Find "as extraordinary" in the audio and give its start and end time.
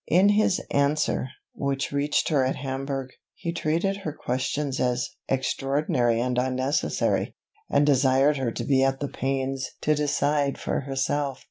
4.79-6.19